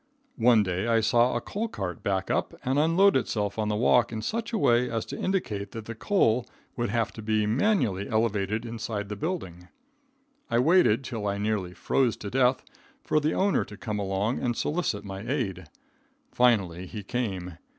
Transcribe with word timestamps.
One 0.39 0.63
day 0.63 0.87
I 0.87 0.99
saw 0.99 1.35
a 1.35 1.41
coal 1.41 1.67
cart 1.67 2.01
back 2.01 2.31
up 2.31 2.55
and 2.65 2.79
unload 2.79 3.15
itself 3.15 3.59
on 3.59 3.67
the 3.69 3.75
walk 3.75 4.11
in 4.11 4.23
such 4.23 4.51
a 4.51 4.57
way 4.57 4.89
as 4.89 5.05
to 5.05 5.19
indicate 5.19 5.73
that 5.73 5.85
the 5.85 5.93
coal 5.93 6.47
would 6.75 6.89
have 6.89 7.11
to 7.13 7.21
be 7.21 7.45
manually 7.45 8.09
elevated 8.09 8.65
inside 8.65 9.09
the 9.09 9.15
building. 9.15 9.67
I 10.49 10.57
waited 10.57 11.03
till 11.03 11.27
I 11.27 11.37
nearly 11.37 11.75
froze 11.75 12.17
to 12.17 12.31
death, 12.31 12.63
for 13.03 13.19
the 13.19 13.33
owner 13.33 13.63
to 13.63 13.77
come 13.77 13.99
along 13.99 14.39
and 14.39 14.57
solicit 14.57 15.05
my 15.05 15.19
aid. 15.19 15.67
Finally 16.31 16.87
he 16.87 17.03
came. 17.03 17.59